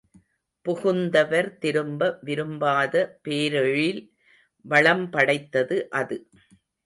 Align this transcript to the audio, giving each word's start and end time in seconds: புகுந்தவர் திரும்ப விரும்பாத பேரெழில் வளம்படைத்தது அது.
புகுந்தவர் 0.65 1.57
திரும்ப 1.57 2.09
விரும்பாத 2.21 2.93
பேரெழில் 3.23 4.01
வளம்படைத்தது 4.65 5.77
அது. 5.93 6.17